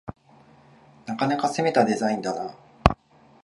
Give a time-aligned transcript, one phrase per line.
[1.05, 2.55] なかなか攻めたデザインだな